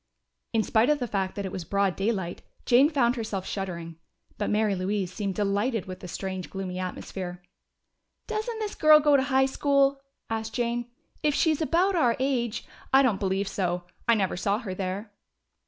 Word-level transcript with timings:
In 0.51 0.63
spite 0.63 0.89
of 0.89 0.97
the 0.97 1.07
fact 1.07 1.35
that 1.35 1.45
it 1.45 1.51
was 1.51 1.63
broad 1.63 1.95
daylight, 1.95 2.41
Jane 2.65 2.89
found 2.89 3.15
herself 3.15 3.45
shuddering. 3.45 3.97
But 4.39 4.49
Mary 4.49 4.73
Louise 4.73 5.13
seemed 5.13 5.35
delighted 5.35 5.85
with 5.85 5.99
the 5.99 6.07
strange, 6.07 6.49
gloomy 6.49 6.79
atmosphere. 6.79 7.43
"Doesn't 8.25 8.57
this 8.57 8.73
girl 8.73 8.99
go 8.99 9.15
to 9.15 9.21
high 9.21 9.45
school?" 9.45 10.01
asked 10.27 10.55
Jane. 10.55 10.89
"If 11.21 11.35
she's 11.35 11.61
about 11.61 11.95
our 11.95 12.15
age" 12.19 12.65
"I 12.91 13.03
don't 13.03 13.19
believe 13.19 13.47
so. 13.47 13.83
I 14.07 14.15
never 14.15 14.35
saw 14.35 14.57
her 14.57 14.73
there." 14.73 15.11